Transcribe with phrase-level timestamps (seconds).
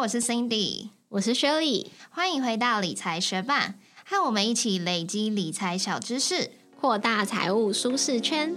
[0.00, 8.56] 我是 Cindy，我是 Shirley，欢迎回到理财学伴，和我们一起累积理财小知识，扩大财务舒适圈。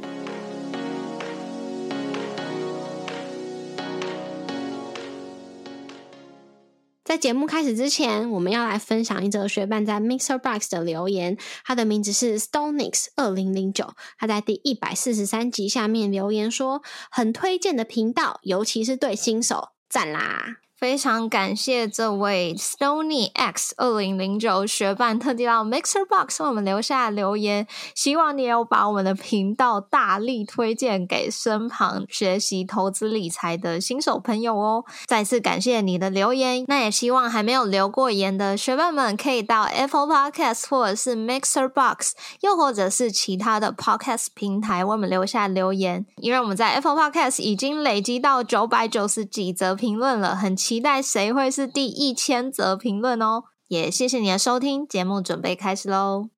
[7.04, 11.38] 在节目开始之前，我们要来分享一则学伴在 Mixer Box 的留言。
[11.66, 27.66] 他的名字是 Stonix 二零零九，他在第一百四十三集下面留言说：“很推荐的频道，尤其是对新手，赞啦！”非常感谢这位 Stony X 二零零九学伴特地到 Mixer Box 为我们留下留言，
[27.96, 34.84] 希望你有把我们的频道大力推荐给身旁学习投资理财的新手朋友哦。
[35.06, 50.73] 再次感谢你的留言，那也希望还没有留过言的学伴们可以到 Apple Podcast 或者是 Mixer Box，又或者是其他的 Podcast 平台为我们留下留言，因为我们在 Apple Podcast 已经累积到九百九十几则评论了，很期。
[50.74, 53.44] 期待谁会是第一千则评论哦！
[53.68, 56.30] 也谢谢你的收听，节目准备开始喽。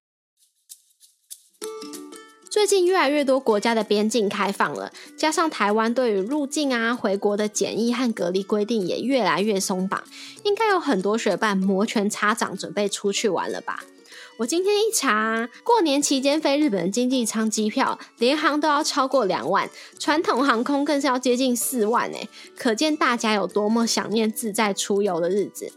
[2.51, 10.03] 最近越来越多国家的边境开放了，加上台湾对于入境啊、回国的检疫和隔离规定也越来越松绑，
[10.43, 13.85] 应该有很多学伴摩拳擦掌，准备出去玩了吧？
[14.37, 22.27] 我今天一查，过年期间飞日本经济舱机票，联航都要超过两万，传统航空更是要接近四万诶，
[22.57, 25.71] 可见大家有多么想念自在出游的日子。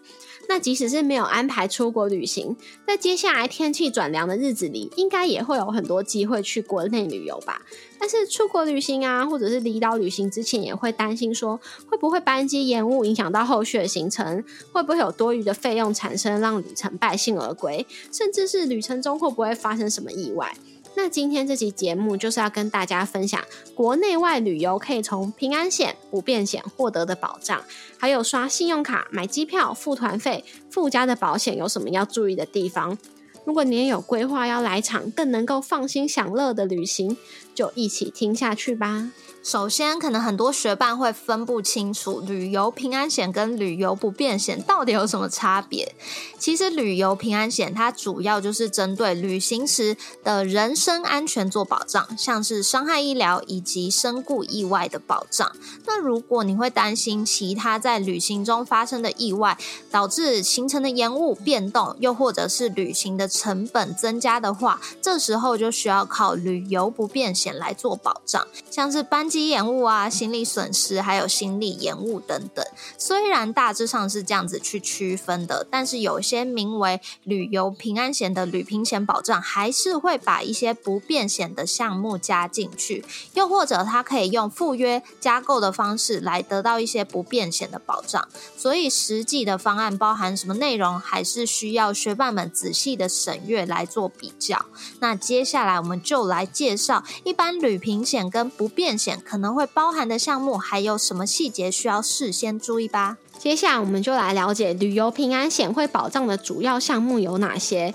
[0.49, 7.63] 那即使是没有安排出国旅行，在接下来天气转凉的日子里，应该也会有很多机会去国内旅游吧。
[8.01, 20.57] 但是出国旅行啊，或者是离岛旅行之前，也会担心说会不会班机延误，影响到后续的行程，会不会有多余的费用产生，让旅程败兴而归，甚至是旅程中会不会发生什么意外？
[20.94, 23.41] 那今天这期节目就是要跟大家分享
[23.75, 27.62] 国内外旅游可以从平安险、不便险获得的保障，
[27.97, 32.98] 还有刷信用卡买机票、付团费附加的保险有什么要注意的地方。
[33.44, 37.16] 如果你也有规划要来场更能够放心享乐的旅行，
[37.54, 39.10] 就一起听下去吧。
[39.43, 45.94] 首先，可能很多学伴会分不清楚旅游平安险跟旅游不便险 到底有什么差别。
[46.38, 55.50] 其实，旅游平安险它主要就是针对旅行时的人身安全做保障，像是伤害医疗以及身故意外的保障。
[55.87, 59.56] 那如果你会担心其他在旅行中发生的意外，
[59.91, 69.49] 导致行程的延误、变动，又或者是旅行的成本增加的话，这时候就需要靠旅游不便险来做保障，像是班机。
[69.49, 72.62] 延误啊，心理损失，还有心理延误等等。
[72.99, 83.03] 虽然大致上是这样子去区分的，但是有些名为旅游平安险的旅平险保障，还是会把一些不便险的项目加进去，
[83.33, 88.28] 又或者它可以用赴约加购的方式来得到一些不便险的保障。
[88.55, 94.66] 所以实际的方案包含什么内容，还是需要学伴们仔细的审阅来做比较。
[95.00, 99.18] 那接下来我们就来介绍一般旅平险跟不便险。
[99.25, 103.19] 可能会包含的项目还有什么细节需要事先注意吧？
[103.39, 107.95] 接下来我们就来了解旅游平安险会保障的主要项目有哪些。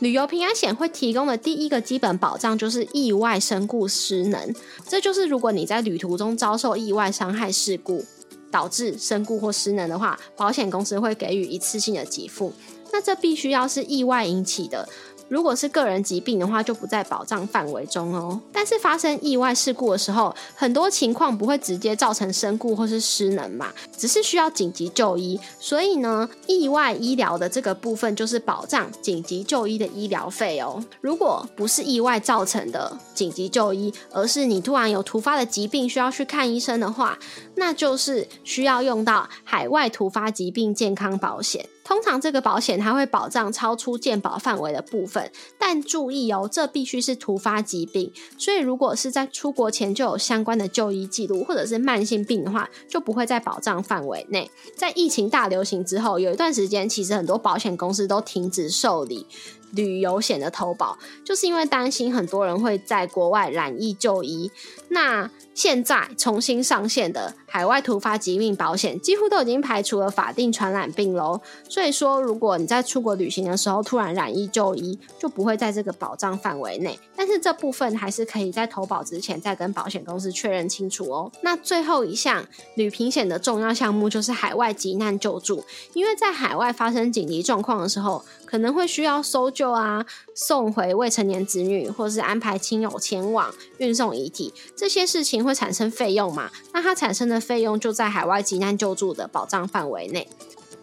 [0.00, 4.54] 旅游平安险会提供的第一个基本保障就是意外身故失能，
[4.88, 8.04] 这就是如果你在旅途中遭受意外伤害事故，
[8.50, 12.52] 导致身故或失能的话，保险公司会给予一次性的给付。
[12.92, 14.88] 那这必须要是意外引起的。
[15.30, 18.40] 如果是个人疾病的话，就不在保障范围中哦。
[18.52, 25.38] 但是发生意外事故的时候，很多情况不会直接造成身故或是失能嘛，只是需要紧急就医。
[25.60, 30.84] 所以呢，意外医疗的这个部分就是保障紧急就医的医疗费哦。
[31.00, 37.16] 如果不是意外造成的紧急就医，而是你突然有突发的疾病需要去看医生的话，
[37.54, 41.64] 那就是需要用到海外突发疾病健康保险。
[41.90, 48.12] 通常这个保险它会保障超出健保范围的部分，但注意哦，这必须是突发疾病。
[48.38, 54.48] 所以如果是在出国前就有相关的就医记录，或者是慢性病的话，就不会在保障范围内。
[54.76, 59.26] 在疫情大流行之后，有一段时间，其实很多保险公司都停止受理。
[59.72, 64.50] 旅游险的投保，就是因为担心很多人会在国外染疫就医。
[64.88, 65.30] 那
[65.60, 71.38] 现在重新上线的海外突发疾病保险，几乎都已经排除了法定传染病喽。
[71.68, 76.98] 所以说，如果你在出国旅行的时候突然染疫就医，就不会在这个保障范围内。
[77.14, 81.30] 但是这部分还是可以在投保之前再跟保险公司确认清楚哦。
[81.42, 82.42] 那最后一项
[82.76, 89.50] 旅平险的重要项目就是海外急难救助，因为在海外发生紧急状况的时候，可能会需要搜。
[89.50, 96.50] 救啊，送回未成年子女，或是安排亲友前往运送遗体，这些事情会产生费用嘛？
[96.72, 100.28] 那它产生的费用就在海外急难救助的保障范围内。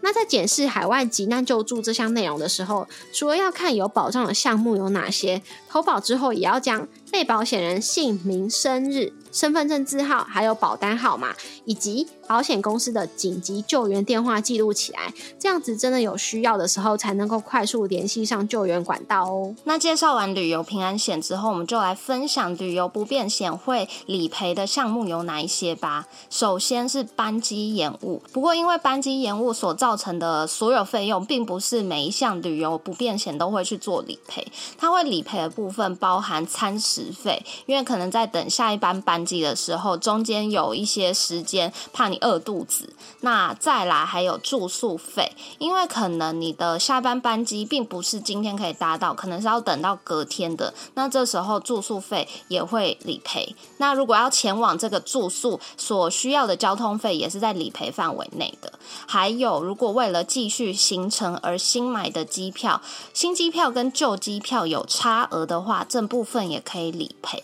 [0.01, 9.11] 那在检视海外急难救助这项内容的时候，除了要看有保障的项目有哪些，投保之后也要将被保险人姓名、生日。
[9.31, 11.35] 身份证字号，还有保单号码，
[11.65, 19.53] 以及保险公司的紧急救援电话记录起来，这样子真的有需要的时候才能够快速联系上救援管道哦。
[19.65, 26.07] 那介绍完旅游平安险之后，我们就来分享旅游不便险会理赔的项目有哪一些吧。
[26.29, 34.47] 首先是班机延误，不过因为班机延误所造成的所有费用，并不是每一项旅游不便险都会去做理赔，
[34.77, 39.16] 它会理赔的部分包含餐食费，因为可能在等下一班班。
[39.25, 53.55] 机的时候，中间有一些时间怕你饿肚子，那再来还有住宿费，因为可能你的下班班机并不是今天可以搭到，可能是要等到隔天的，那这时候住宿费也会理赔。
[53.77, 58.73] 那如果要前往这个住宿所需要的交通费，也是在理赔范围内的。
[59.07, 62.81] 还有，如果为了继续行程而新买的机票，
[63.13, 67.43] 新机票跟旧机票有差额的话，这部分也可以理赔。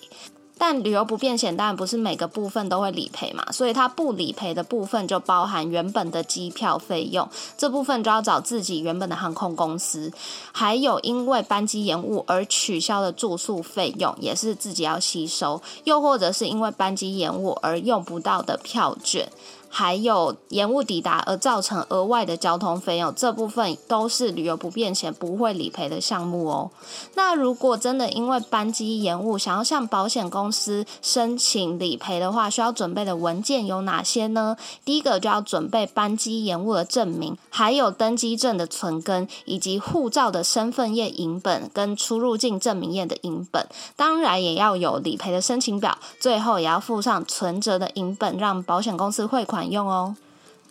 [0.65, 7.27] 但旅游不便险当然不是每个部分都会理赔嘛，所以它不理赔的部分就包含原本的机票费用，
[7.57, 10.13] 这部分就要找自己原本的航空公司，
[10.53, 19.27] 还有因为班机延误而取消的住宿费用也是自己要吸收，又或者是因为班机延误而用不到的票券。
[19.75, 26.69] 还有延误抵达而造成额外的交通费用，这部分都是旅游不便险不会理赔的项目哦。
[27.15, 34.55] 那如果真的因为班机延误，想要向保险公司申请理赔的话，需要准备的文件有哪些呢？
[34.85, 43.67] 第一个就要准备班机延误的证明，还有登机证的存根，以及护照的身份页影本跟出入境证明页的影本。
[43.95, 49.63] 当然也要有理赔的申请表，最后也要附上存折的影本，让保险公司汇款。
[49.63, 50.15] 用哦。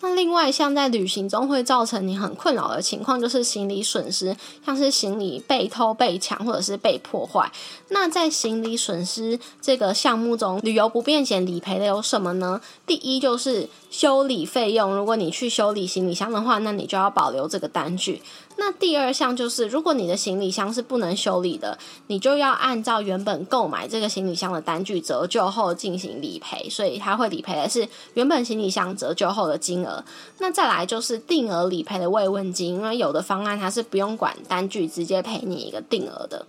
[0.02, 7.50] 那另外，像在旅行中会造成你很困扰的情况，就是行李损失，像是行李被偷、被抢或者是被破坏。
[7.88, 12.60] 那在行李损失这个项目中，旅游不便险理赔的有什么呢？
[12.84, 18.22] 第一就是修理费用，如果你去修理行李箱的话，那你就要保留这个单据。
[18.56, 30.02] 那第二项就是，如果你的行李箱是不能修理的，你就要按照原本购买这个行李箱的单据折旧后进行理赔，所以它会理赔的是原本行李箱折旧后的金额。
[30.38, 36.46] 那再来就是定额理赔的慰问金，因为有的方案它是不用管单据，直接赔你一个定额的。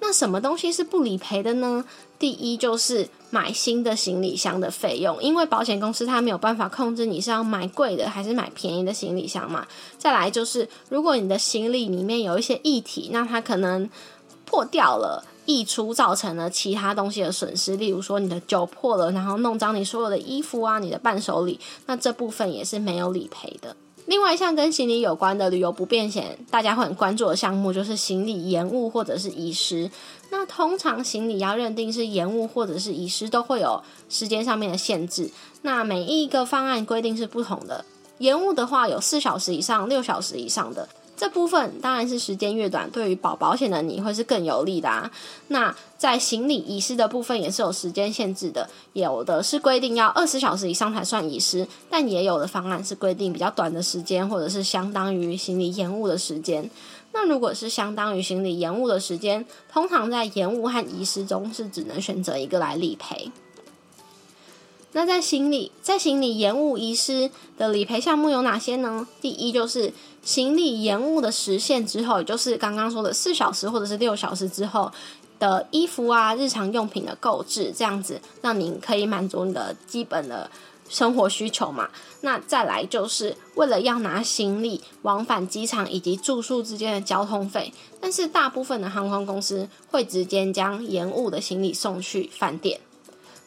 [0.00, 1.84] 那什么东西是不理赔的呢？
[2.18, 9.66] 第一就是买新的行李箱的费用，因为保险公司它没有办法控制你是要买贵的还是买便宜的行李箱嘛。
[9.98, 13.88] 再来就是如果你的行李里面有一些液体，那它可能
[14.44, 23.76] 破掉了、溢出，造成了其他东西的损失，例如说你的酒破了，然后弄脏你所有的衣服啊、你的伴手礼，那这部分也是没有理赔的。
[24.10, 29.88] 另外一项跟行李有关的旅游不便险，大家会很关注的项目就是行李延误或者是遗失。
[30.30, 35.30] 那通常行李要认定是延误或者是遗失，都会有时间上面的限制。
[35.62, 37.84] 那每一个方案规定是不同的。
[38.18, 40.88] 延误的话有四小时以上、六小时以上的。
[41.20, 45.10] 这部分当然是时间越短，对于保保险的你会是更有利的啊。
[45.48, 56.70] 那在行李遗失的部分也是有时间限制的，有的是规定要二十小时以上才算遗失，但也有的方案是规定比较短的时间，或者是相当于行李延误的时间。
[57.12, 63.30] 那如果是相当于行李延误的时间，通常在延误和遗失中是只能选择一个来理赔。
[64.92, 69.06] 那在行李在行李延误遗失的理赔项目有哪些呢？
[69.20, 74.90] 第一就是行李延误的时限之后，也就是刚刚说的四小时或者是六小时之后
[75.38, 80.50] 的衣服啊、日常用品的购置，这样子让您可以满足你的基本的
[80.88, 81.88] 生活需求嘛。
[82.20, 92.78] 那再来就是为了要拿行李往返机场以及住宿之间的交通费，但是大部分的航空公司会直接将延误的行李送去饭店。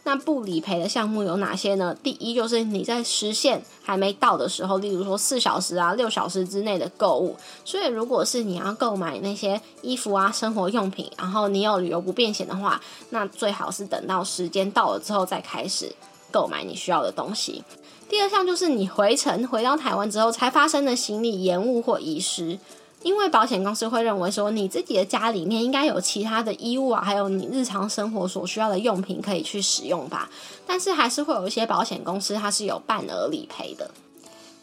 [0.06, 1.96] 那不理赔的项目有哪些呢？
[2.04, 7.36] 第一就是你在时限还没到的时候，例如说四小时啊、六小时之内的购物。
[7.64, 12.82] 所以，如果是你要购买那些衣服啊、生活用品，然后你有旅游不便险的话，
[13.12, 15.90] 那最好是等到时间到了之后再开始
[16.32, 17.64] 购买你需要的东西。
[18.10, 22.60] 第二项就是你回程回到台湾之后才发生的行李延误或遗失。
[23.04, 30.30] 因为保险公司会认为说，你自己的家里面应该有其他的衣物啊，还有你日常生活所需要的用品可以去使用吧。
[30.66, 33.92] 但是还是会有一些保险公司它是有半额理赔的。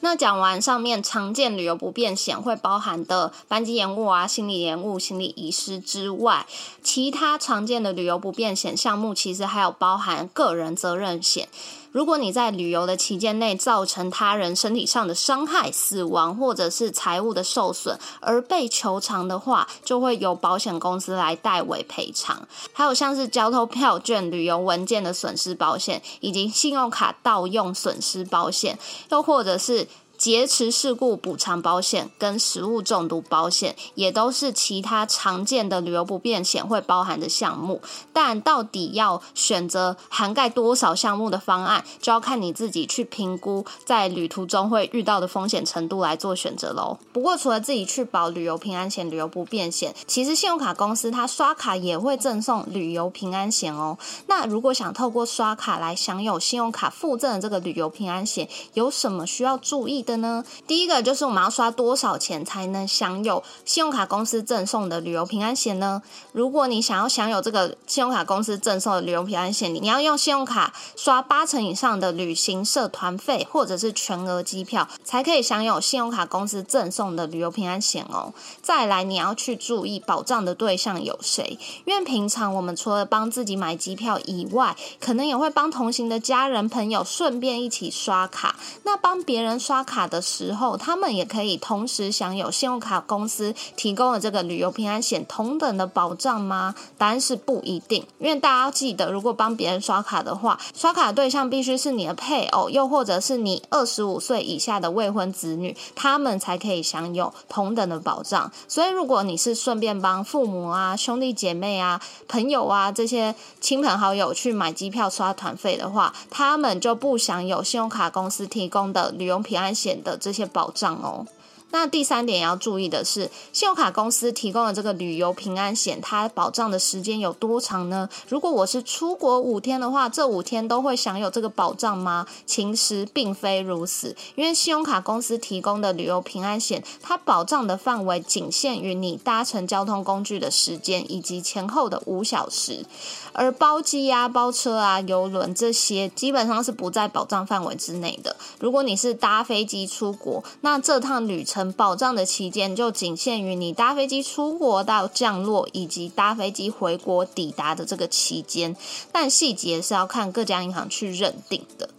[0.03, 6.47] 那讲完上面常见旅游不便险会包含的班机延误啊、行李延误、行李遗失之外，
[6.83, 11.51] 其他常见的旅游不便险项目其实还有包含个人责任险。
[11.93, 22.47] 如果你在旅游的期间内造成他人身体上的伤害、死亡或者是财物的受损而被求偿的话，就会由保险公司来代为赔偿。
[22.73, 28.79] 还有像是交通票券、旅游文件的损失保险，以及信用卡盗用损失保险，
[29.11, 29.87] 又或者是。
[30.21, 37.81] 劫持事故补偿保险跟食物中毒保险也都是其他常见的旅游不便险会包含的项目，
[38.13, 46.99] 但到底要选择涵盖多少项目的方案，就要看你自己去评估在旅途中会遇到的风险程度来做选择喽。
[47.15, 53.97] 不过除了自己去保旅游平安险、旅游不便险，其实信用卡公司它刷卡也会赠送旅游平安险哦。
[54.27, 60.05] 那如果想透过刷卡来享有信用卡附赠的这个旅游平安险，有什么需要注意？
[60.11, 60.45] 的呢？
[60.67, 66.03] 第一个就是我们要刷多少钱才能享有信用卡公司赠送的旅游平安险呢？
[66.33, 78.35] 如果你想要享有这个信用卡公司赠送的旅游平安险，你要用信用卡刷八成以上的旅行社团费或者是全额机票，才可以享有信用卡公司赠送的旅游平安险哦。
[78.61, 88.57] 再来，你要去注意保障的对象有谁，因为平常我们除了帮自己买机票以外，可能也会帮同行的家人朋友顺便一起刷卡。
[88.83, 90.00] 那帮别人刷卡。
[90.01, 96.75] 卡的时候，他们也可以同时享有信用卡公司提供的这个旅游平安险同等的保障吗？
[96.97, 108.51] 答案是不一定，因为大家要记得，如果帮别人刷卡的话，刷卡对象必须是你的配偶，又或者是你二十五岁以下的未婚子女，他们才可以享有同等的保障。
[108.67, 119.90] 所以，如果你是顺便帮父母啊、兄弟姐妹啊、朋友啊这些亲朋好友去买机票刷团费的话，他们就不享有信用卡公司提供的旅游平安险。
[119.95, 121.27] 的这些保障哦。
[121.73, 128.09] 那第三点要注意的是，信用卡公司提供的这个旅游平安险，它保障的时间有多长呢？
[128.29, 132.27] 如果我是出国五天的话，这五天都会享有这个保障吗？
[132.45, 142.85] 其实并非如此，因为信用卡公司提供的旅游平安险，它保障的范围仅限于你搭乘交通工具的时间以及前后的五小时，
[143.33, 148.35] 而包机啊、包车啊、游轮这些基本上是不在保障范围之内的。
[148.59, 151.60] 如果你是搭飞机出国，那这趟旅程。
[151.73, 158.77] 保障的期间就仅限于你搭飞机出国到降落，以及搭飞机回国抵达的这个期间，
[159.11, 161.91] 但细节是要看各家银行去认定的。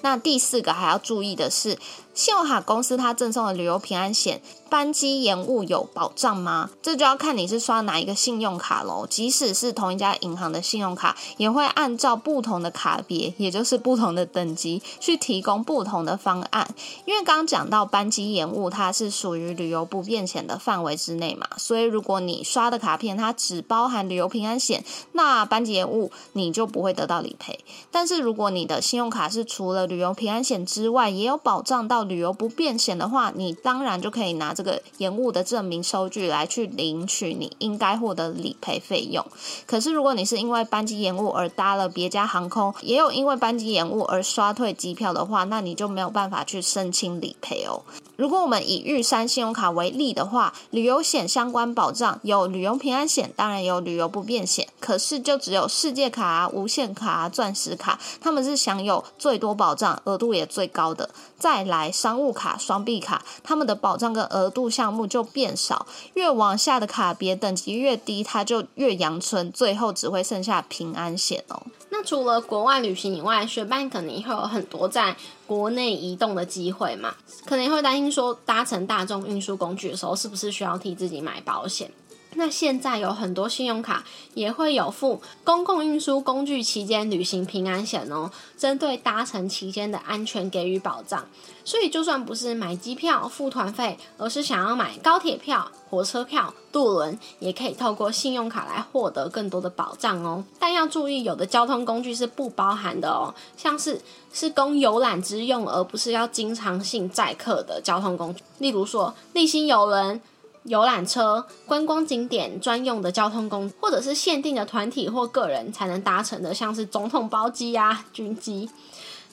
[0.00, 1.76] 那第四个还要注意的是，
[2.18, 4.42] 信用卡公司它赠送的旅游平安险。
[4.68, 6.68] 班机延误有保障吗？
[6.82, 9.06] 这就要看你是刷哪一个信用卡喽。
[9.08, 16.68] 即使是同一家银行的信用卡，也会按照不同的卡别，也就是不同的等级，去提供不同的方案。
[17.06, 27.58] 因为刚刚讲到班机延误，它是属于旅游不便险的范围之内嘛，所以如果你刷的卡片它只包含旅游平安险，那班机延误你就不会得到理赔。
[27.90, 34.48] 但是如果你的信用卡是除了旅游平安险之外，也有保障到旅游不便险的话，你当然就可以拿。
[34.58, 39.24] 这个延误的证明收据来去领取你应该获得理赔费用。
[39.66, 47.82] 可是如果你是因为班机延误而搭了别家航空，也有因为班机延误而刷退机票的话，那你就没有办法去申请理赔哦。
[48.16, 54.66] 如果我们以玉山信用卡为例的话，旅游险相关保障有旅游平安险，当然有旅游不便险。
[54.80, 61.08] 可是就只有世界卡、无限卡、钻石卡，他们是享有最多保障，额度也最高的。
[61.38, 65.86] 再来商务卡、双币卡，他们的保障跟额度项目就变少。
[66.14, 71.62] 越往下的卡别等级越低，它就越阳春，最后只会剩下平安险哦。
[71.90, 75.16] 那除了国外旅行以外，学班可能会有很多在
[75.46, 77.14] 国内移动的机会嘛？
[77.46, 81.90] 可能会担心说，搭乘大众运输工具的时候，是不是需要替自己买保险？
[82.38, 84.04] 那现在有很多信用卡
[84.34, 91.26] 也会有付公共运输工具期间旅行平安险哦，针对搭乘期间的安全给予保障。
[91.64, 100.44] 所以就算不是买机票付团费，而是想要买高铁票、火车票、渡轮，也可以透过信用卡来获得更多的保障哦。
[100.60, 104.00] 但要注意，有的交通工具是不包含的哦，像是
[104.32, 110.20] 是供游览之用，而不是要经常性载客的交通工具，例如说立新游轮。
[110.64, 118.68] 游览车、观光景点专用的交通工具，或者是限定的团体或个人才能搭乘的，像是总统包机啊、军机，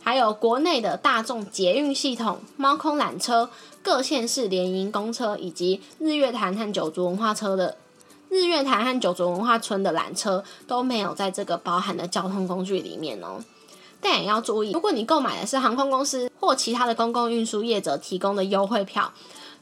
[0.02, 3.50] 还有国内的大众捷运系统、猫空缆车、
[3.82, 7.78] 各县市联营公车，以及日月潭和九族文化车的
[8.30, 13.44] 日月潭和九族文化村的缆车都没有在这个包含的交通工具里面哦。
[14.00, 19.12] 但也要注意，如果你购买的是航空公司或其他的公共运输业者提供的优惠票。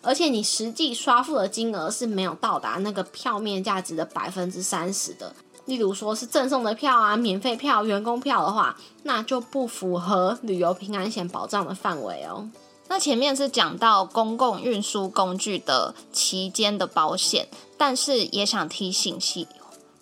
[0.03, 5.33] 而且你实际刷付的金额是没有到达那个票面价值的百分之三十的，
[5.65, 12.49] 例如说是赠送的票啊、免费票、员工票的话，那就不符合旅游平安险保障的范围哦。
[12.89, 19.47] 那前面是讲到公共运输工具的期间的保险，但是也想提醒其。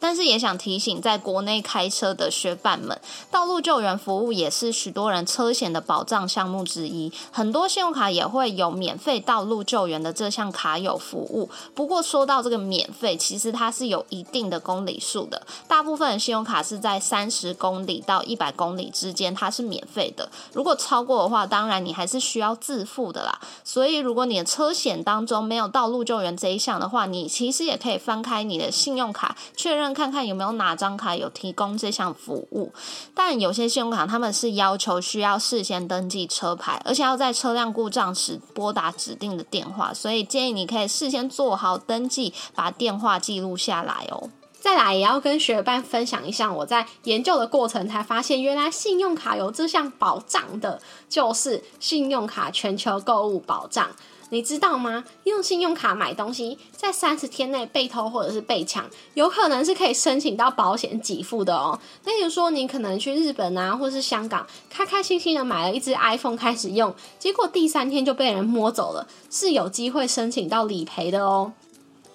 [0.01, 7.13] 但是也想提醒，在国内开车的学伴们，道路救援服务也是许多人车险的保障项目之一。
[7.31, 11.51] 很多信用卡也会有免费道路救援的这项卡友服务。
[11.75, 15.39] 不过说到这个免费，其实它是有一定的公里数的。
[15.67, 20.27] 大部分的信用卡是在三十公里到一百公里之间，它是免费的。
[20.51, 23.39] 如果超过的话，当然你还是需要自付的啦。
[23.63, 29.90] 所以如果你的车险当中没有道路救援这一项的话，你其实也可以翻开你的信用卡确认。
[29.93, 32.71] 看看有没有哪张卡有提供这项服务，
[33.13, 44.29] 但有些信用卡他们是要求需要事先登记车牌，而且要在车辆故障时拨打指定的电话，所以建议你可以事先做好登记，把电话记录下来哦。
[44.59, 50.79] 再来也要跟学伴分享一下，我在研究的过程才发现，原来信用卡有这项保障的，
[51.09, 53.89] 就是信用卡全球购物保障。
[54.33, 55.03] 你知道吗？
[55.25, 61.77] 用信用卡买东西，在三十天内被偷或者是被抢，有可能是可以申请到保险给付的哦。
[62.05, 71.51] 那比如说，你可能去日本啊，或是香港，开开心心的买了一只 iPhone 开始用，结果第三天就被人摸走了，是有机会申请到理赔的哦。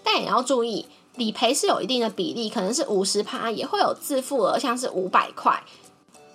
[0.03, 5.63] 但也要注意，理赔是有一定的比例，可能是五十趴，也会有自付额，像是五百块。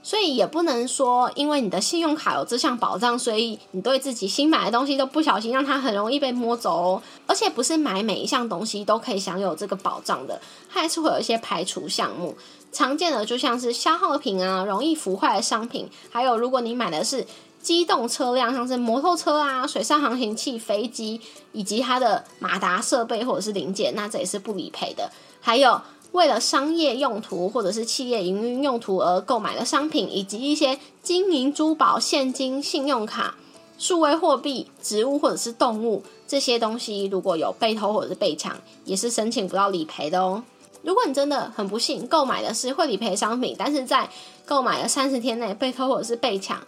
[0.03, 7.03] 所以也不能说，因为你的信用卡有这项保障，所以你对自己新买的东西都不小心让它很容易被摸走哦。
[7.27, 12.35] 而且不是买每一项东西都可以享有这个保障的，它还是会有一些排除项目。
[12.71, 17.27] 常见的就像是消耗品啊、容易腐坏的商品，还有如果你买的是
[17.61, 25.11] 机动车辆，像是摩托车啊、水上航行器、飞机以及它的马达设备或者是零件，那这也是不理赔的。
[25.39, 25.79] 还有。
[26.11, 33.35] 为了商业用途或者是企业营运用途而购买的商品，以及一些金银珠宝、现金、信用卡、
[33.77, 40.43] 数位货币、植物或者是动物这些东西，如果有被偷或者是被抢，也是申请不到理赔的哦。
[40.83, 44.09] 如果你真的很不幸购买的是会理赔商品，但是在
[44.45, 46.59] 购买的三十天内被偷或者是被抢，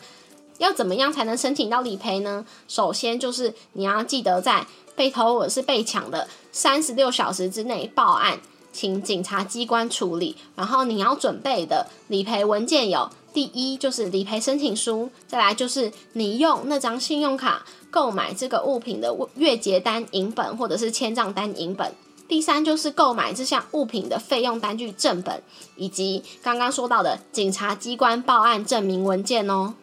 [0.60, 2.46] 要怎么样才能申请到理赔呢？
[2.68, 4.66] 首先就是你要记得在
[4.96, 8.40] 被偷或者是被抢的三十六小时之内报案。
[8.74, 10.36] 请警察机关处理。
[10.56, 21.92] 然后你要准备的理赔文件有：第一就是理赔申请书，再来就是你用那张信用卡购买这个物品的月结单影本或者是签账单影本；
[22.28, 25.42] 第三就是购买这项物品的费用单据正本，
[25.76, 29.76] 以及刚刚说到的警察机关报案证明文件哦。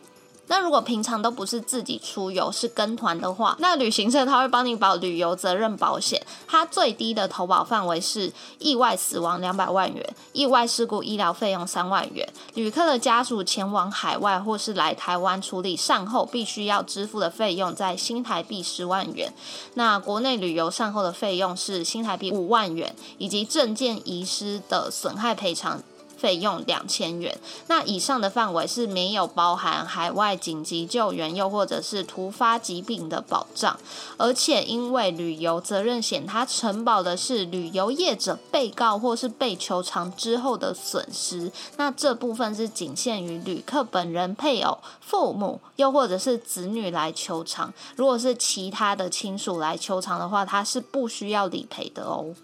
[0.51, 19.33] 那如果平常都不是自己出游，是跟团的话，那旅行社他会帮你保旅游责任保险，它最低的投保范围是意外死亡两百万元，意外事故医疗费用三万元，旅客的家属前往海外或是来台湾处理善后必须要支付的费用在新台币十万元，
[19.75, 25.81] 那国内旅游善后的费用是新台币五万元，以及证件遗失的损害赔偿。
[26.21, 33.79] 费用两千元，那以上的范围是没有包含海外紧急救援又或者是突发疾病的保障，
[34.19, 52.35] 而且因为旅游责任险它承保的是旅游业者被告或是被求偿之后的损失，那这部分是仅限于旅客本人、配偶、父母又或者是子女来求偿，如果是其他的亲属来求偿的话，它是不需要理赔的哦。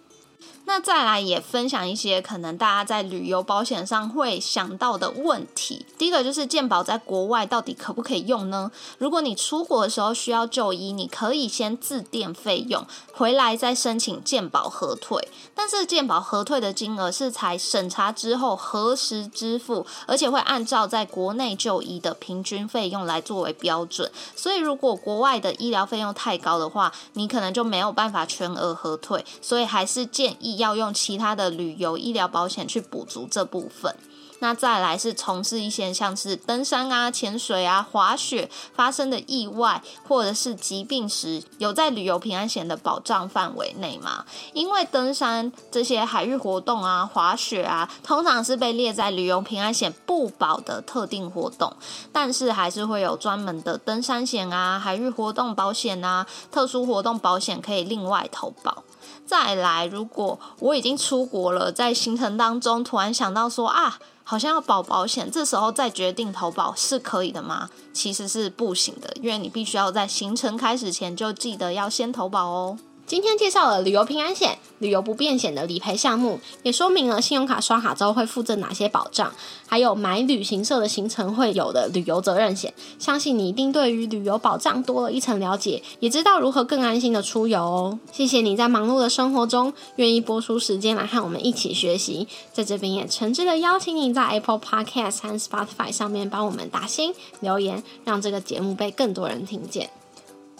[0.69, 5.87] 那再来也分享一些可能大家在旅游保险上会想到的问题。
[5.97, 8.71] 第一个就是健保在国外到底可不可以用呢？
[8.99, 15.29] 如果你出国的时候需要就医，你可以先自垫费用，回来再申请健保核退。
[15.55, 24.11] 但是健保核退的金额是才审查之后核实支付，而且会按照在国内就医的平均费用来作为标准。
[24.35, 29.25] 所以如果国外的医疗费用太高的话，你可能就没有办法全额核退。
[29.41, 30.56] 所以还是建议。
[30.57, 33.95] 要用其他的旅游医疗保险去补足这部分。
[34.40, 44.27] 那再来是从事一些像是登山啊、潜水啊、滑雪发生的意外或者是疾病时，有在旅游平安险的保障范围内吗？
[44.53, 51.75] 因为登山这些海域活动啊、滑雪啊，通常是被列在旅游平安险不保的特定活动，
[52.12, 58.85] 但是还是会有专门的登山险啊、海域活动保险啊、特殊活动保险可以另外投保。
[59.27, 67.69] 再来，如果我已经出国了，在行程当中突然想到说啊，好像要保保险，这时候再决定投保是可以的吗？
[67.93, 72.79] 其实是不行的，因为你必须要在行程开始前就记得要先投保哦。
[73.07, 79.33] 今天介绍了旅游平安险、旅游不便险的理赔项目，也说明了信用卡刷卡之后会附赠哪些保障，
[79.69, 82.75] 还有买旅行社的行程会有的旅游责任险。
[82.99, 87.99] 相信你一定对于旅游保障多了一层了解，也知道如何更安心的出游哦。
[88.11, 99.90] 谢谢你在忙碌的生活中愿意播出时间来和我们一起学习，在这边也诚挚的邀请你在 Apple Podcast 和 Spotify 上面帮我们打星留言，让这个节目被更多人听见。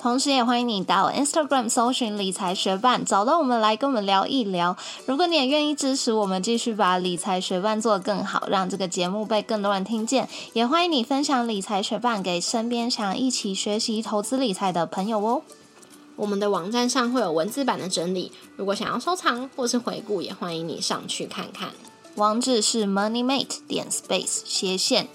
[0.07, 4.77] 同时，也欢迎你到 Instagram 搜寻理财学伴，找到我们来跟我们聊一聊。
[5.05, 15.43] 如果你也愿意支持我们，继续把理财学伴做得更好，让这个节目被更多人听见，也欢迎你分享理财学伴给身边想一起学习投资理财的朋友哦。
[16.15, 21.71] 我们的网站上会有文字版的整理，如果想要收藏或是回顾，也欢迎你上去看看。
[22.15, 25.09] 网址是 moneymate 点 space 斜线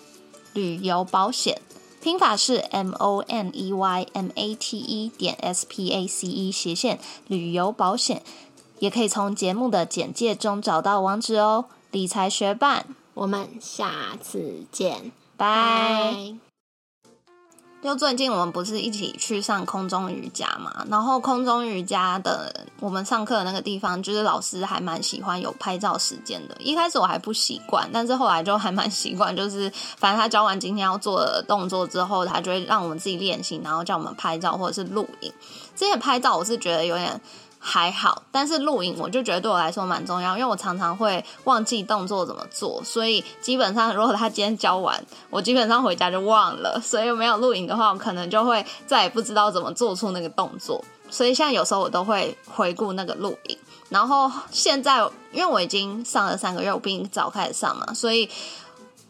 [0.52, 1.62] 旅游保险。
[2.02, 6.52] 拼法是 M O N E Y M A T E 点 S P A C E
[6.52, 8.24] 斜线旅游保险，
[8.80, 11.66] 也可以从节目的简介中找到网址哦。
[11.92, 16.51] 理财学伴，我们下次见，拜。
[17.84, 20.86] 就最近我们不是一起去上空中瑜伽嘛？
[20.90, 26.56] 然后空中瑜伽的我们上课的那个地方，就是老师还蛮喜欢有拍照时间的。
[26.60, 29.36] 一开始我还不习惯，但是后来就还蛮习惯。
[29.36, 35.34] 就是反正他教完今天要做的动作之后，他就会让我们自己练习，然后叫我们拍照或者是录影。
[35.76, 37.20] 这些拍照我是觉得有点。
[37.64, 50.84] 还好，但是录影我就觉得对我来说蛮重要，因为我常常会忘记动作怎么做，所以基本上如果他今天教完，我基本上回家就忘了，所以没有录影的话，我可能就会再也不知道怎么做出那个动作。
[51.12, 53.58] 所以现在有时候我都会回顾那个录影，
[53.90, 54.98] 然后现在
[55.32, 58.28] 因为我已经上了三个月，我比你早开始上嘛，所以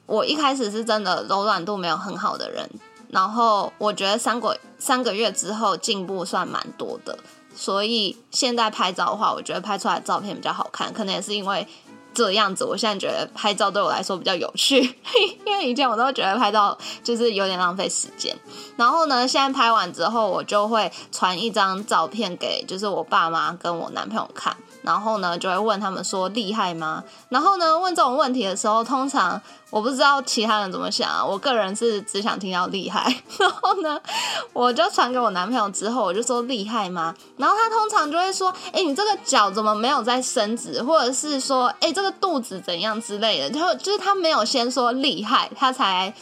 [0.07, 2.69] 我一开始是真的柔软度没有很好的人，
[3.09, 7.17] 然后我觉得三个三个月之后进步算蛮多的。
[7.55, 11.67] 所以现在拍照的话，我觉得拍出来的照片比较好看，可能也是因为
[12.13, 12.63] 这样子。
[12.65, 14.79] 我现在觉得拍照对我来说比较有趣，
[15.45, 18.35] 因为以前我都觉得拍照就是有点浪费时间。
[18.75, 24.55] 然后呢，现在拍完之后，我就会传一张照片给就是我爸妈跟我男朋友看。
[24.81, 27.03] 然后呢，就会问他们说厉害吗？
[27.29, 31.23] 然后呢，问这种问题的时候，通常我不知道其他人怎么想啊。
[31.23, 33.15] 我个人是只想听到厉害。
[33.37, 33.99] 然后呢，
[34.53, 37.15] 我就传给我男朋友之后，我就说厉害吗？
[37.37, 40.81] 然后他通常就会说，哎，你这个脚怎么没有在伸直？
[40.83, 43.49] 或者是说，哎，这个肚子怎样之类的？
[43.49, 46.13] 就就是他没有先说厉害，他才。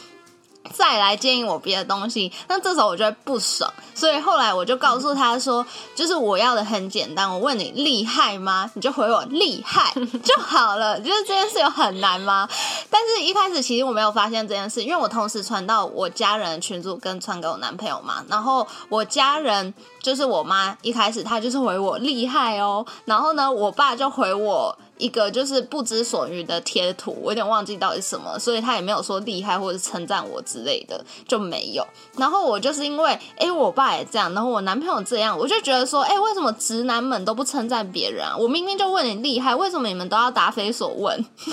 [0.72, 8.70] 再来建议我别的东西，那这时候我就会不爽，所以后来我就告诉他说，就是我要的很简单，我问你厉害吗？
[8.74, 9.92] 你就回我厉害
[10.22, 11.00] 就好了。
[11.00, 12.48] 就是这件事有很难吗？
[12.88, 24.78] 但是一开始其实我没有发现这件事，因为我同时传到我家人群组跟传给我男朋友嘛，然后我家人就是我妈一开始她就是回我厉害哦，然后呢，我爸就回我。
[25.00, 31.82] 一个就是不知所云的贴图，我有点忘记到底什么，所以他也没有说厉害或者称赞我之类的，就没有。
[32.18, 38.36] 然后我就是因为，哎，我爸也这样，然后我男朋友这样，我就觉得说，哎，为什么直男们都不称赞别人啊？
[38.36, 41.16] 我明明就问你厉害，为什么你们都要答非所问？
[41.46, 41.52] 就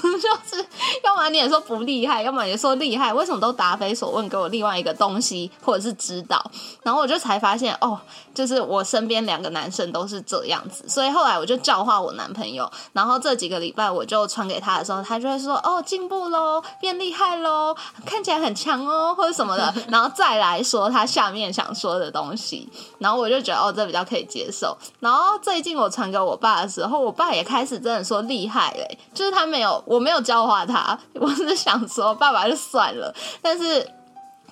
[0.58, 0.66] 是
[1.06, 6.52] 要么你也说不厉害，要么也说厉害，为什么都答非所问，给我另外一个东西或者是指导？
[6.84, 7.98] 然后我就才发现，哦，
[8.34, 13.37] 就是我身边两个男生都是这样子，所以后来我就教化我男朋友，然后这。
[13.38, 17.74] 几个礼拜我就传给他的时候，他就会说：“哦，进步喽，变厉害喽，
[18.06, 19.74] 看起来很强哦，或者什么的。
[19.88, 24.76] ”然后再来说他下面想说的东西，然后我就觉得哦，这比较可以接受。
[25.00, 33.88] 然后最近我传给我爸的时候，我爸也开始真的说厉害嘞，就是他没有，我没有教化他，我是想说爸爸就算了，但是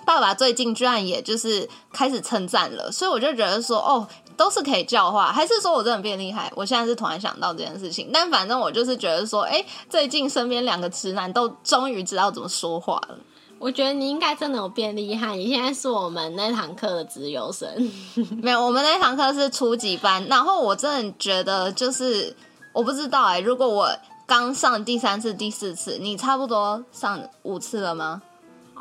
[0.05, 4.07] 爸爸最近居然也就是开始称赞了，所以我就觉得说哦。
[4.37, 6.51] 都是可以教化，还是说我真的变厉害？
[6.55, 13.17] 我现在是突然想到这件事情，但反正我就是觉得说，哎，最近身边两个直男都终于知道怎么说话了。
[13.57, 17.67] 我觉得你应该真的有变厉害，你现在是我们那堂课的直优生。
[18.43, 22.35] 没有，我们那堂课是初级班，然后我真的觉得就是
[22.73, 23.89] 我不知道哎，如果我
[24.27, 28.21] 刚上第三次、第四次，你差不多上五次了吗？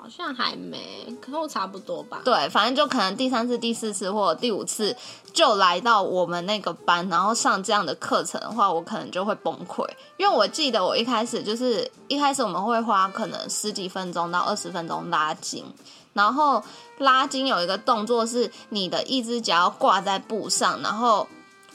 [0.04, 2.20] 好像还没，可能差不多吧。
[2.22, 4.94] 对，反正就可能第三次、第四次或第五次
[5.32, 9.82] 就来到我们那个班，然后上这样的课程的话，我可能就会崩溃。
[10.18, 15.64] 因为我记得我一开始就是一开始我们会花可能十几分钟到二十分钟拉筋，
[16.12, 16.62] 然后
[16.98, 21.26] 拉筋有一个动作是你的一只脚要挂在布上，然后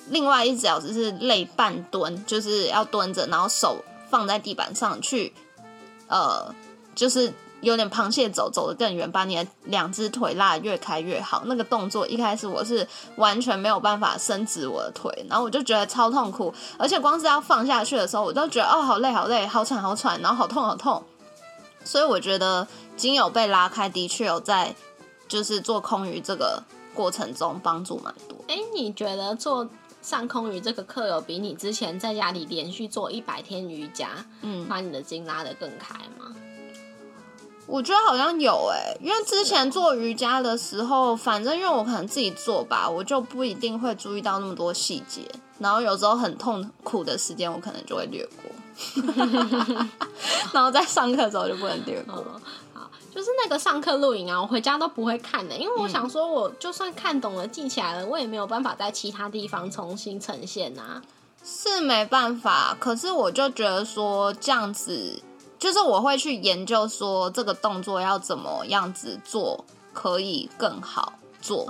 [0.09, 5.33] 另外一只脚只是累半蹲，就是要蹲着，然后手放在地板上去，
[6.07, 6.53] 呃，
[6.93, 7.33] 就是。
[7.61, 11.43] 有点螃蟹走，走得更远，把你的两只腿拉得越开越好。
[11.45, 21.03] 那个动作一开始我是完全没有办法伸直我的腿，然后我就觉得超痛苦，而且光是要放下去的时候，我都觉得哦好累好累，好喘好喘，然后好痛好痛。
[21.83, 24.75] 所以我觉得筋有被拉开，的确有在
[25.27, 28.37] 就是做空余这个过程中帮助蛮多。
[28.47, 29.67] 哎，你觉得做
[30.01, 36.35] 上空余这个课有比你之前在家里连续做一百天瑜伽，嗯，把你的筋拉得更开吗？
[37.69, 45.21] 我觉得好像有诶，因为之前做瑜伽的时候，反正因为我可能自己做吧，我就不一定会注意到那么多细节，
[45.59, 49.03] 然后有时候很痛苦的时间，我可能就会略过，
[50.51, 52.15] 然后在上课的时候就不能略过。
[52.73, 61.03] 好，就是那个上课录影啊，我回家都不会看的，因为我想说，我就算看懂了、记起来了，我也没有办法在其他地方重新呈现啊。
[61.45, 65.21] 是没办法，可是我就觉得说这样子。
[65.59, 71.67] 就是我会去研究说这个动作要怎么样子做可以更好做，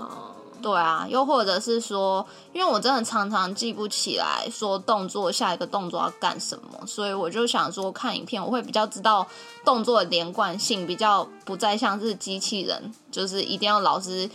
[0.62, 9.26] 对啊，又或者是说，因为我真的常常记不起来说动作下一个动作要干什么，所以我就想说看影片我会比较知道
[9.66, 14.30] 动作的连贯性，比较不再像是机器人，就是一定要老师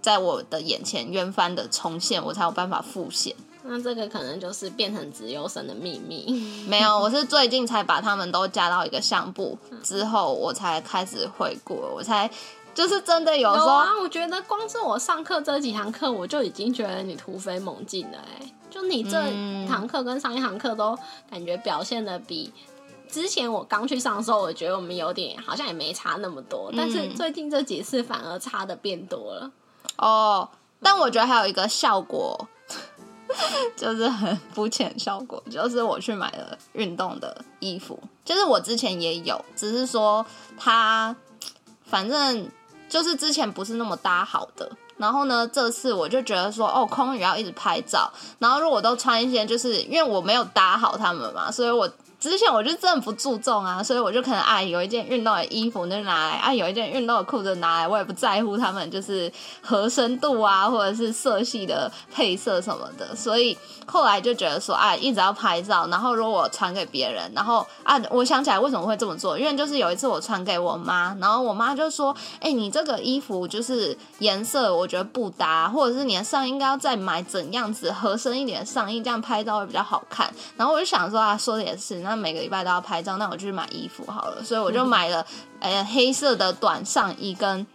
[0.00, 3.36] 在我的眼前原翻的重现，我才有办法复现。
[3.64, 6.26] 那这个可能就是变成直优生的秘密。
[6.68, 12.28] 没有，我是最近才把他们都加到一个相簿之后，我才开始回顾，我才
[12.74, 13.84] 就是真的有说。
[14.00, 18.18] 我觉得光是我上课这几堂课，我就已经觉得你突飞猛进了。
[18.18, 19.18] 哎，就你这
[19.68, 20.98] 堂课跟上一堂课都
[21.30, 22.52] 感觉表现的比
[23.08, 29.50] 之前我刚去上的时候，我觉得我们有点好像也没差那么多，但是最近这几次反而差的变多了。
[29.98, 30.48] 哦，
[30.82, 32.48] 但我觉得还有一个效果。
[33.76, 40.24] 就是很肤浅效果，就是我去买了运动的衣服，就是我之前也有，只是说
[40.56, 41.14] 它
[41.84, 42.48] 反正
[42.88, 51.90] 就是之前不是那么搭好的，然后呢，这次我就觉得说，哦，空余要一直拍照，然后如果都穿一些，就是因为我没有搭好他们嘛，所以我。
[52.30, 59.30] 之前我就真的不注重啊，所以我就可能啊有一件运动的衣服就拿来啊有一件运动的裤子拿来，我也不在乎他们就是
[59.60, 80.32] 合身度啊或者是色系的配色什么的，所以后来就觉得说啊一直要拍照，然后如果我传给别人，然后啊我想起来为什么会这么做，因为就是有一次我传给我妈，然后我妈就说，哎你这个衣服就是颜色我觉得不搭，或者是你的上衣应该要再买怎样子合身一点的上衣，这样拍照会比较好看。
[80.56, 82.11] 然后我就想说啊说的也是那。
[82.12, 84.44] 那每个礼拜都要拍照，那我就去买衣服好了。
[84.44, 85.24] 所以我就买了，
[85.60, 87.66] 呃，黑色的短上衣跟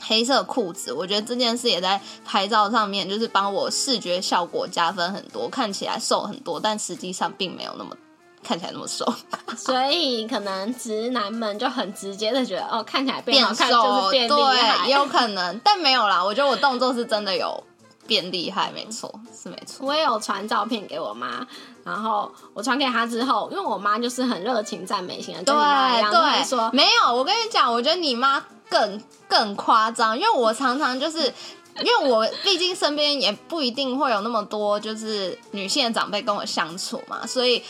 [0.00, 0.92] 黑色裤子。
[0.92, 7.96] 我觉得这件事也在拍照上面，就是帮我视觉效果加分很多，看起来瘦很多，但实际上并没有那么
[8.42, 9.06] 看起来那么瘦。
[9.56, 16.24] 所以可能直男们就很直接的觉得，哦，看起来变瘦，对，也有可能，但没有啦。
[16.24, 17.62] 我觉得我动作是真的有。
[18.06, 19.86] 变厉害，没错，是没错。
[19.86, 21.46] 我也有传照片给我妈，
[21.84, 27.14] 然后我传给她之后，因为我妈就是很热情赞美型的，对对，说没有。
[27.14, 31.20] 我跟你讲，我觉得你妈更更夸张，因为我常常就是
[31.78, 37.62] 因为我毕竟身边也不一定会有那么多就是女性的长辈跟我相处嘛，所以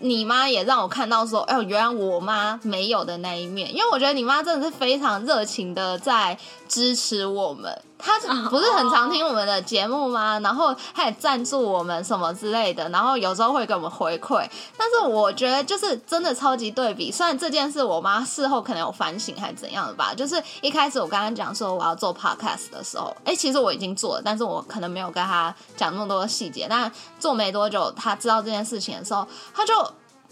[0.00, 3.74] 你妈也让我看到说，哎，原来我妈没有的那一面。
[3.74, 6.38] 因为我觉得你妈真的是非常热情的在
[6.68, 7.82] 支持我们。
[7.98, 10.38] 他不是很常听我们的节目吗？
[10.40, 14.48] 然后他也赞助我们什么之类的，然后有时候会给我们回馈。
[14.76, 17.10] 但是我觉得就是真的超级对比。
[17.10, 26.66] 虽然这件事我妈事后可能有反省还是怎样的吧，就是一开始我刚刚讲说我要做 podcast 的时候，哎，其实我已经做了，但是我可能没有跟他讲那么多细节。
[26.70, 29.74] 但做没多久，他知道这件事情的时候，他就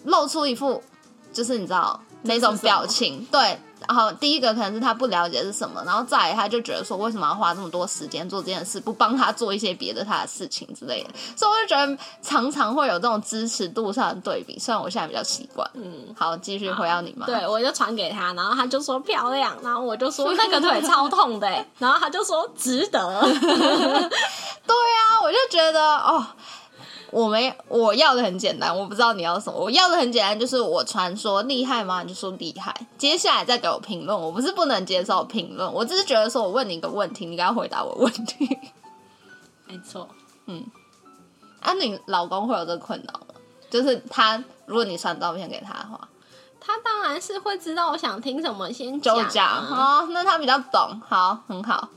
[0.05, 0.83] 露出一副
[1.33, 3.59] 就是你知道那种表情，对。
[3.87, 14.59] 然后第一个可能是他不了解是什么，然后再来他就觉得说为什么要花这么多时间做这件事，不帮他做一些别的他的事情之类的，所以我就觉得常常会有这种支持度上的对比。
[14.59, 17.27] 虽然我现在比较习惯，嗯，好，继续回到你嘛。
[17.27, 21.47] 对，我就传给他，然后他就说漂亮，然后我就说那个腿超痛的，
[21.79, 23.23] 然后他就说值得。
[23.31, 26.27] 对啊，我就觉得哦。
[27.11, 29.59] 我没我要的很简单，我不知道你要什么。
[29.59, 32.03] 我要的很简单，就是我传说厉害吗？
[32.03, 32.75] 你就说厉害。
[32.99, 38.59] 接下来再给我评论，我不是不能接受评论，我只是觉得说我问你一个问题，你该回答我问题。
[39.67, 40.09] 没错，
[40.47, 40.65] 嗯。
[41.61, 43.35] 啊，你老公会有这个困扰吗？
[43.69, 46.09] 就是他，如果你传照片给他的话，
[46.61, 49.65] 他当然是会知道我想听什么，先就讲。
[49.67, 51.89] 哦，那他比较懂，好，很好。